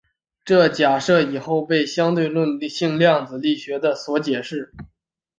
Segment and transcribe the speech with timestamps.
[0.43, 4.73] 这假设以后能被相对论性量子力学所解释。